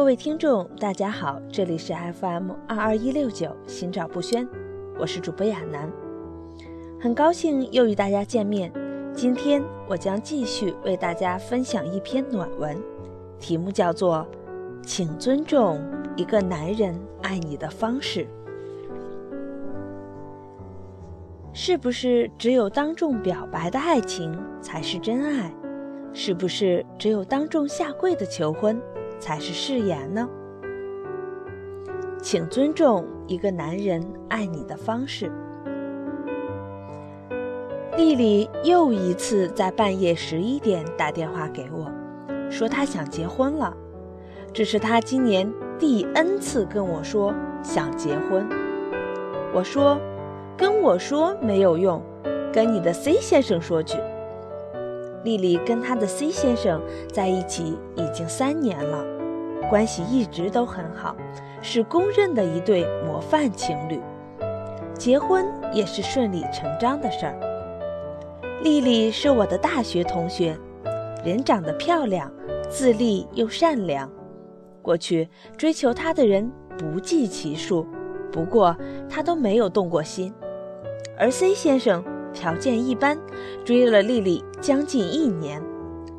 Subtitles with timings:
[0.00, 4.48] 各位听众，大家好，这里是 FM 二二一六九，心照不宣，
[4.98, 5.92] 我是主播亚楠，
[6.98, 8.72] 很高兴又与大家见面。
[9.14, 12.74] 今天我将继续为大家分享一篇暖文，
[13.38, 14.26] 题目叫做
[14.86, 15.78] 《请尊重
[16.16, 18.24] 一个男人爱你的方式》。
[21.52, 25.52] 是不是只有当众表白的爱情才是真爱？
[26.14, 28.80] 是不是只有当众下跪的求婚
[29.20, 30.28] 才是誓言呢？
[32.20, 35.30] 请尊重一个男人爱你的方式。
[37.96, 41.90] 丽丽又一次在半夜十一点打电话给我，
[42.50, 43.76] 说她想结婚了。
[44.52, 48.48] 这是她今年第 N 次跟我说想结婚。
[49.54, 50.00] 我说。
[50.56, 52.02] 跟我说没有用，
[52.52, 53.96] 跟你的 C 先生说去。
[55.24, 59.02] 丽丽跟她的 C 先生在一起已经三年了，
[59.68, 61.14] 关系一直都很好，
[61.60, 64.00] 是公认的一对模范情侣。
[64.94, 67.38] 结婚也是顺理成章的事儿。
[68.62, 70.56] 丽丽是我的大学同学，
[71.24, 72.30] 人长得漂亮，
[72.68, 74.10] 自立又善良。
[74.82, 77.86] 过去追求她的人不计其数，
[78.30, 78.76] 不过
[79.08, 80.32] 她都没有动过心。
[81.16, 83.18] 而 C 先生条件一般，
[83.64, 85.62] 追了丽丽将近一年，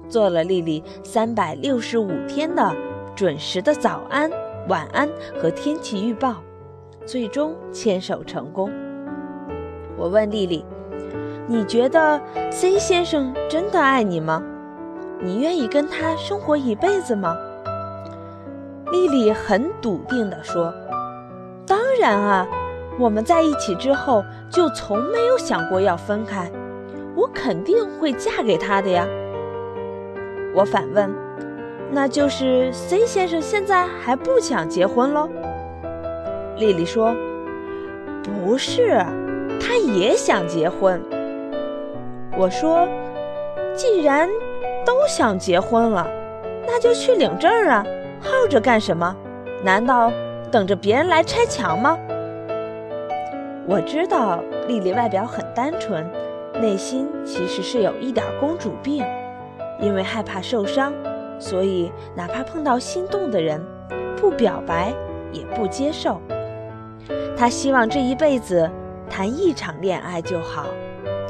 [0.07, 2.75] 做了丽丽三百六十五天的
[3.21, 4.31] 准时的早安、
[4.67, 5.07] 晚安
[5.39, 6.37] 和天气预报，
[7.05, 8.71] 最终牵手成功。
[9.95, 10.65] 我问丽丽
[11.45, 12.19] ：“你觉得
[12.49, 14.41] C 先生真的爱你吗？
[15.19, 17.37] 你愿意跟他生活一辈子吗？”
[18.91, 20.73] 丽丽很笃定地说
[21.67, 22.47] ：“当然啊。”
[22.97, 26.51] 我们在一起之后，就从没有想过要分开。
[27.15, 29.05] 我肯定会嫁给他的呀。
[30.55, 31.13] 我反问
[31.91, 35.29] ：“那就是 C 先生现在还不想结婚喽？”
[36.57, 37.13] 丽丽说
[38.23, 39.03] ：“不是，
[39.59, 41.01] 他也想结婚。”
[42.37, 42.87] 我说
[43.75, 44.29] ：“既然
[44.85, 46.07] 都想结婚了，
[46.65, 47.85] 那就去领证啊！
[48.21, 49.15] 耗着干什么？
[49.63, 50.11] 难道
[50.49, 51.97] 等着别人来拆墙吗？”
[53.67, 56.09] 我知道丽丽外表很单纯，
[56.61, 59.05] 内心其实是有一点公主病。
[59.79, 60.93] 因为害怕受伤，
[61.41, 63.61] 所以哪怕碰到心动的人，
[64.15, 64.93] 不表白
[65.33, 66.21] 也不接受。
[67.35, 68.69] 他希望这一辈子
[69.09, 70.67] 谈一场恋爱就好，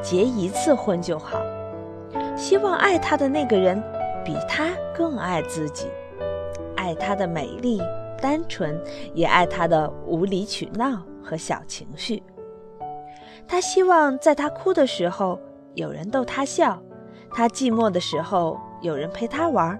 [0.03, 1.41] 结一次婚就好。
[2.35, 3.81] 希望爱他的那个人
[4.25, 5.87] 比他更爱自己，
[6.75, 7.81] 爱他的美丽、
[8.21, 8.77] 单纯，
[9.13, 11.01] 也爱他的无理取闹。
[11.23, 12.23] 和小情绪，
[13.47, 15.39] 他希望在他哭的时候
[15.75, 16.81] 有人逗他笑，
[17.31, 19.79] 他寂寞的时候有人陪他玩。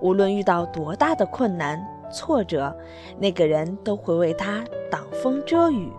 [0.00, 1.82] 无论遇到多大的困难
[2.12, 2.74] 挫折，
[3.18, 5.92] 那个人都会为他挡风遮雨。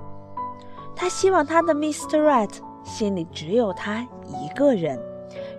[0.95, 2.21] 他希望他的 Mr.
[2.21, 2.51] Right
[2.83, 4.99] 心里只有他一个人，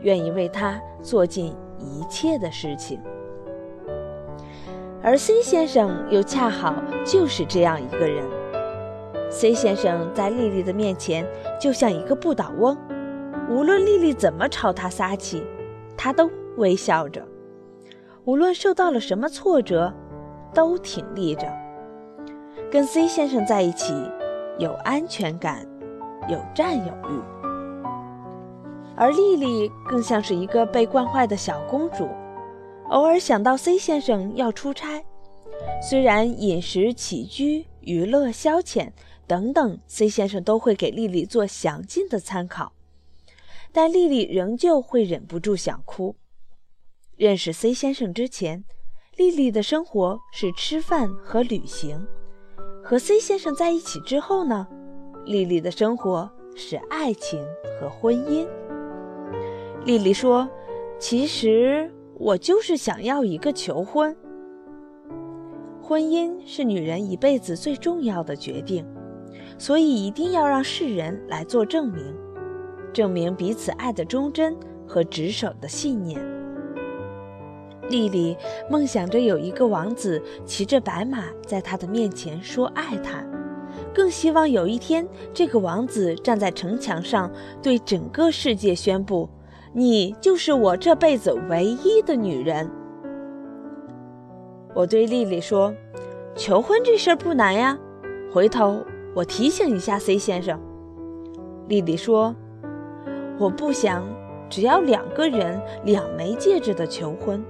[0.03, 3.01] 愿意为他做尽一切的事情。
[5.03, 6.75] 而 C 先生又恰好
[7.07, 8.23] 就是这样一个人。
[9.31, 11.27] C 先生在丽丽的面前
[11.61, 12.77] 就像一个不倒翁，
[13.49, 15.43] 无论丽丽怎么朝他撒气，
[15.97, 17.23] 他都微笑着；
[18.31, 19.93] 无论受到了什么挫折，
[20.55, 21.53] 都挺立着。
[22.71, 23.93] 跟 C 先生在一起，
[24.57, 25.67] 有安全感，
[26.29, 27.21] 有占有欲。
[28.95, 32.09] 而丽丽更像是一个被惯坏的小公主，
[32.91, 35.05] 偶尔想到 C 先生要出差，
[35.83, 38.91] 虽然饮食起居、娱乐消遣。
[39.27, 42.73] 等等，C 先生都会给丽丽做详尽的参考，
[43.73, 46.15] 但丽丽仍旧会忍不住想哭。
[47.21, 48.65] 认识 C 先生之前，
[49.19, 51.99] 丽丽的生活是吃饭和旅行；
[52.83, 54.67] 和 C 先生在一起之后呢，
[55.27, 57.39] 丽丽的生活是爱情
[57.79, 58.49] 和婚姻。
[59.85, 60.49] 丽丽说
[60.99, 64.17] ：“其实我就是想要一个求婚。
[65.83, 68.83] 婚姻是女人一辈子最重要的决定。”
[69.59, 72.17] 所以一定要让世人来做证明，
[72.95, 74.57] 证明彼此爱的忠贞
[74.89, 76.40] 和执守的信念。
[77.91, 78.37] 丽丽
[78.71, 83.23] 梦想着有一个王子骑着白马在她的面前说爱她，
[83.93, 89.29] 更希望有一天这个王子站在城墙上对整个世界宣布
[89.75, 92.71] ：“你就是我这辈子唯一的女人。”
[94.73, 95.75] 我对丽丽说
[96.37, 97.77] ：“求婚这事儿不难呀，
[98.33, 98.79] 回头。”
[99.13, 100.61] 我提醒一下 C 先生，
[101.67, 102.33] 丽丽说
[103.41, 104.07] ：“我不想
[104.49, 107.45] 只要两个人两枚戒指的求婚，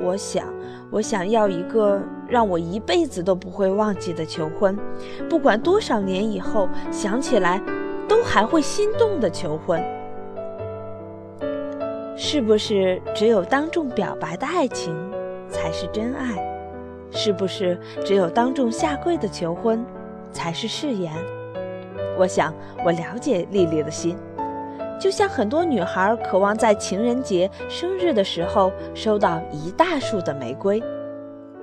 [0.00, 0.46] 我想，
[0.90, 4.78] 我想要一个让我一辈子都不会忘记的求婚，
[5.28, 7.60] 不管多少年以后想起来，
[8.06, 9.82] 都还会心动的求婚。
[12.16, 14.94] 是不是只有当众表白的爱情
[15.48, 16.42] 才是真爱？
[17.10, 19.84] 是不是只有当众下跪的求婚
[20.32, 21.12] 才是誓言？
[22.18, 22.52] 我想，
[22.84, 24.16] 我了解丽丽的心。
[24.98, 30.82] 就像很多女孩渴望在情人节、生日的时候收到一大束的玫瑰，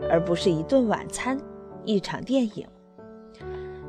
[0.10, 1.38] 而不是一顿晚餐、
[1.84, 2.66] 一场电影。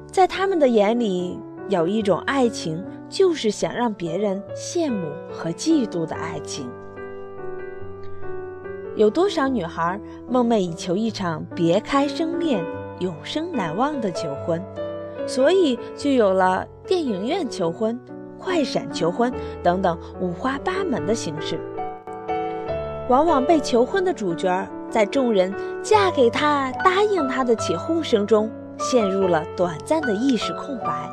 [0.06, 1.38] 在他们的眼里，
[1.69, 6.70] 有一种爱情，就是想让别人羡慕和嫉妒的爱情。
[8.96, 12.64] 有多少女孩梦寐以求一场别开生面、
[13.00, 14.62] 永生难忘的求婚，
[15.26, 17.99] 所以就有了电影院求婚。
[18.44, 19.32] 快闪求婚
[19.62, 21.58] 等等五花八门的形式，
[23.08, 25.52] 往往被求婚的主角在众人
[25.82, 31.08] “嫁给他，答应他的”起哄声中陷入了短暂的意识空白，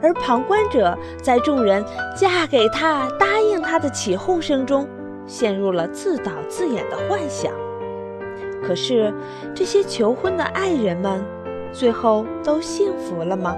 [0.00, 1.84] 而旁观者在众人
[2.16, 4.88] “嫁给他，答应他的”起哄声中
[5.26, 7.52] 陷入了自导自演的幻想。
[8.66, 9.12] 可是，
[9.54, 11.22] 这些求婚的爱人们
[11.70, 13.54] 最后都幸福了吗？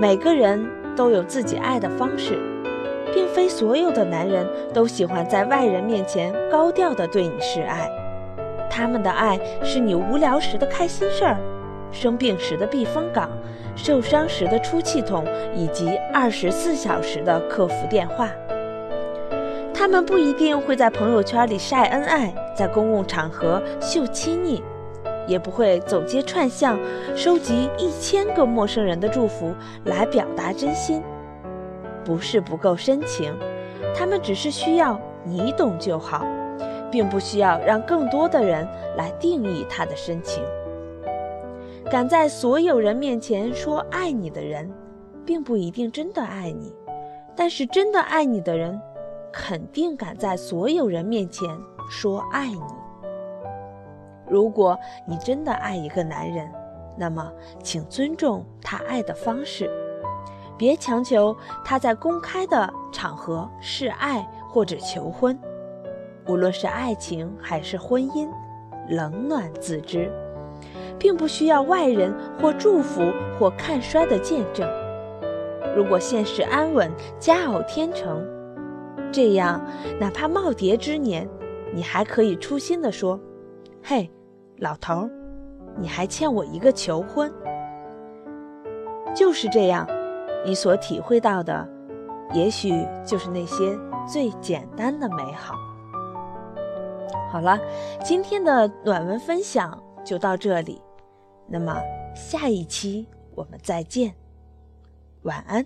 [0.00, 0.66] 每个人。
[0.98, 2.36] 都有自己爱的方式，
[3.14, 7.88] 并非所有的男人都喜欢在外人面前高调的对你示爱。
[8.68, 11.36] 他们的爱是你无聊时的开心事儿，
[11.92, 13.30] 生病时的避风港，
[13.76, 15.24] 受伤时的出气筒，
[15.54, 18.28] 以及二十四小时的客服电话。
[19.72, 24.60] 他们不一定会在朋友圈里晒恩爱，在公共场合秀亲昵。
[25.28, 26.76] 也不会走街串巷，
[27.14, 29.54] 收集一千个陌生人的祝福
[29.84, 31.02] 来表达真心，
[32.04, 33.32] 不是不够深情，
[33.94, 36.26] 他们只是需要你懂就好，
[36.90, 38.66] 并不需要让更多的人
[38.96, 40.42] 来定义他的深情。
[41.90, 44.70] 敢在所有人面前说爱你的人，
[45.24, 46.74] 并不一定真的爱你，
[47.36, 48.80] 但是真的爱你的人，
[49.30, 51.48] 肯定敢在所有人面前
[51.90, 52.77] 说爱你。
[54.30, 56.50] 如果你真的爱一个男人，
[56.96, 57.32] 那么
[57.62, 59.70] 请尊重他爱的方式，
[60.56, 65.38] 别强求他在公开的场合示爱或者求婚。
[66.26, 68.28] 无论是爱情还是婚姻，
[68.88, 70.12] 冷暖自知，
[70.98, 73.00] 并不需要外人或祝福
[73.38, 74.68] 或看衰的见证。
[75.76, 78.26] 如果现实安稳，佳偶天成，
[79.12, 79.64] 这样
[80.00, 81.26] 哪怕耄耋之年，
[81.72, 83.18] 你还可以初心地说
[83.82, 84.10] ：“嘿。”
[84.58, 85.08] 老头，
[85.76, 87.32] 你还欠我一个求婚。
[89.14, 89.86] 就是这样，
[90.44, 91.66] 你所体会到的，
[92.34, 95.54] 也许就是那些最简单的美好。
[97.30, 97.58] 好了，
[98.02, 100.80] 今天的暖文分享就到这里，
[101.46, 101.80] 那么
[102.14, 104.14] 下一期我们再见，
[105.22, 105.64] 晚安。